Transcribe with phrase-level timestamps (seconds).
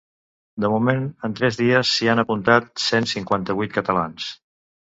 [0.63, 4.33] De moment, en tres dies s’hi han apuntat cent cinquanta-vuit catalans.